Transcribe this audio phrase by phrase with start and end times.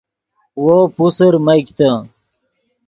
[0.63, 1.89] وو پوسر میگتے